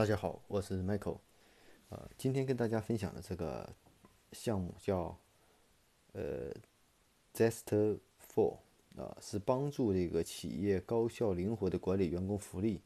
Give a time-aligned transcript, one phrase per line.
[0.00, 1.18] 大家好，我是 Michael，
[1.90, 3.68] 呃，今天跟大家分享的这个
[4.32, 5.14] 项目叫
[6.14, 6.50] 呃
[7.34, 7.98] Zest
[8.34, 8.56] Four，
[8.96, 12.80] 啊，是帮助这个企业高效灵活的管理员工福利，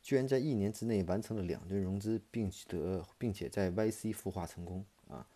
[0.00, 5.26] 居然在一年之内完成了两轮融资，并得并且在 YC 孵化成功啊。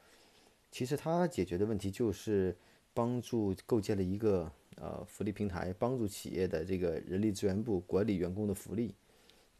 [0.70, 2.56] 其实它解决的问题就是
[2.92, 8.94] 帮助构建了一个呃福利平台，帮助企业的这个人力资源部管理员工的福利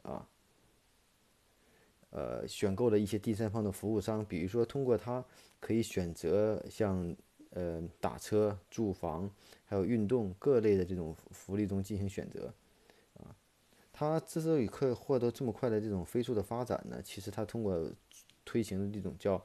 [0.03, 0.25] 啊。
[2.15, 5.23] 呃，选购了一些第三方的服务商，比如说通过它
[5.59, 7.13] 可以选择像
[7.51, 9.29] 呃打车、住房，
[9.65, 12.55] 还有运动各类的这种福利中进行选择，
[13.15, 13.35] 啊，
[13.93, 17.91] 它之所以可以获得这么快的这种飞速的发展呢，其实它通过
[18.45, 19.45] 推行的这种叫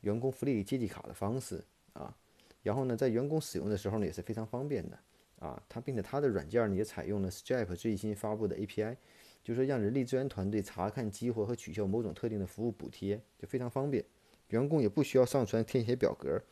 [0.00, 1.62] 员工福利借记卡的方式
[1.92, 2.16] 啊，
[2.62, 4.98] 然后呢，在员工使用的时候呢也是非常方便的
[5.38, 8.96] 啊，它并且它的软件呢也采用了 Stripe 最新发布的 API。
[9.46, 14.04] 就是让人力资源团队查看、激活和取消某种特定的服务补贴，就非常方便。
[14.48, 16.42] 员工也不需要上传填写表格，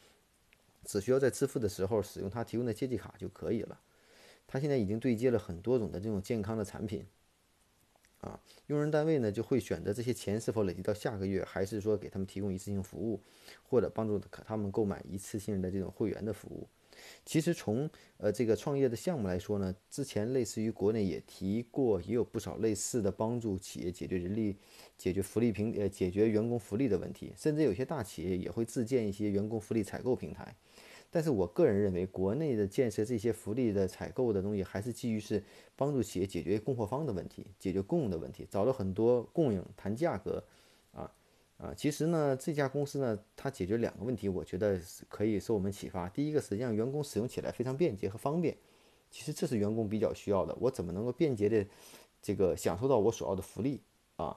[0.85, 3.81] 只需要在支付的时候使用他提供的借记卡就可以了。
[4.47, 7.05] 他现在已经对接了很多种的这种健康的产品，
[8.21, 13.21] 啊，用人单位呢就会选择这些钱是否累积到下个月，还是说给他们提供一次性服务，
[13.65, 16.69] 或者帮助他们购买一次性的这种会员的服务。
[17.25, 17.89] 其实从
[18.19, 24.57] 呃这个创业的项目来说呢，之前类似于国内也提过，也有不少类似的帮助企业解决人力、
[24.97, 30.55] 解决福利平呃解决员工福利的问题，甚至有些大企业也会自建一些员工福利采购平台。
[31.11, 35.41] 但是我个人认为，国内的建设这些福利的采购的东西，还是基于是
[35.77, 40.43] 帮助企业解决供货方的问题，解决供应的问题，找了很多供应谈价格。
[41.57, 46.09] 啊，其实呢，这家公司呢，它解决两个问题，我觉得可以受我们启发。
[46.09, 48.57] 第一个是让员工使用起来非常便捷和方便，
[49.11, 50.55] 其实这是员工比较需要的。
[50.61, 51.65] 我怎么能够便捷的
[52.21, 53.81] 这个享受到我所要的福利
[54.17, 54.37] 啊？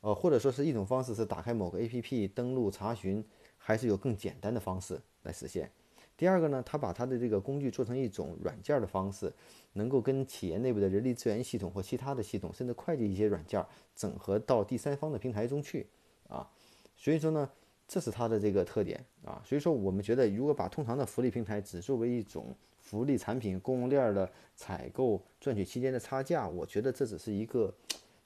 [0.00, 3.24] 呃，或者说是一种方式是打开某个 APP 登录查询，
[3.56, 5.70] 还是有更简单的方式来实现。
[6.16, 9.32] 第二个呢，他把他的这个工具做成一种软件的方式，
[9.74, 13.64] 能够跟企业内部的人力资源系统或其他的系统，甚至会计一些软件
[13.94, 15.86] 整合到第三方的平台中去。
[16.30, 16.48] 啊，
[16.96, 17.50] 所以说呢，
[17.86, 19.42] 这是它的这个特点啊。
[19.44, 27.72] 所以说，我们觉得如果把通常的福利平台只作为一种福利产品供应链的采购赚取期间的差价，我觉得这只是一个，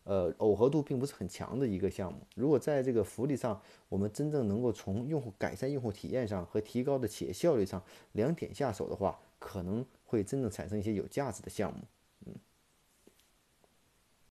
[0.05, 2.21] 呃，耦合度并不是很强的一个项目。
[2.35, 7.83] 如果在这个福利上，我们真正能够从用户改善用户体验上和提高的企业效率上
[8.13, 11.81] 两点下手的话，可能会真正产生一些有价值的项目。